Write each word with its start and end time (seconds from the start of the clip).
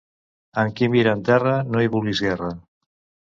Amb 0.61 0.71
qui 0.79 0.87
mira 0.93 1.13
en 1.17 1.21
terra, 1.27 1.53
no 1.75 1.85
hi 1.85 1.91
vulguis 1.97 2.23
guerra. 2.29 2.51